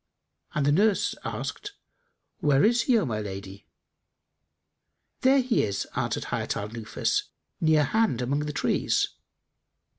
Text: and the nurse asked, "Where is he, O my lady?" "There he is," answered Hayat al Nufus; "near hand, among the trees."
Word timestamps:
and 0.55 0.65
the 0.65 0.71
nurse 0.71 1.13
asked, 1.23 1.73
"Where 2.39 2.65
is 2.65 2.81
he, 2.89 2.97
O 2.97 3.05
my 3.05 3.19
lady?" 3.21 3.67
"There 5.19 5.41
he 5.41 5.61
is," 5.61 5.85
answered 5.95 6.23
Hayat 6.33 6.57
al 6.57 6.69
Nufus; 6.69 7.25
"near 7.59 7.83
hand, 7.83 8.19
among 8.19 8.39
the 8.47 8.51
trees." 8.51 9.09